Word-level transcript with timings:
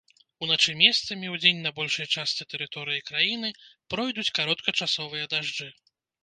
Уначы 0.43 0.71
месцамі, 0.83 1.27
удзень 1.35 1.59
на 1.65 1.71
большай 1.79 2.07
частцы 2.21 2.47
тэрыторыі 2.53 3.03
краіны 3.11 3.53
пройдуць 3.95 4.27
кароткачасовыя 4.41 5.29
дажджы. 5.37 5.71